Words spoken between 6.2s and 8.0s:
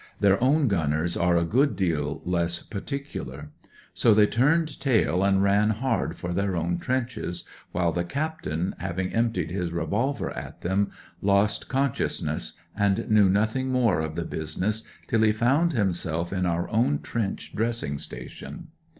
their own trenches; while